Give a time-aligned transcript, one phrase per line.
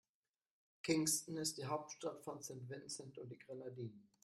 [0.81, 2.67] Kingstown ist die Hauptstadt von St.
[2.67, 4.09] Vincent und die Grenadinen.